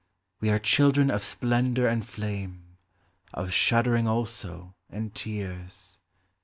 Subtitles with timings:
[0.39, 2.77] We are children of splendour and flame,
[3.35, 5.99] Of shuddering, also, and tears.